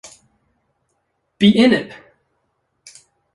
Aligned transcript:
Be 1.39 1.51
In 1.55 1.73
It! 1.73 1.93